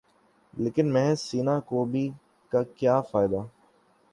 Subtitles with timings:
[0.53, 2.07] لیکن محض سینہ کوبی
[2.51, 3.41] کا کیا فائدہ؟